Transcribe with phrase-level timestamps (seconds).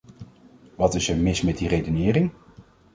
[0.75, 2.31] Wat is er mis met die redenering?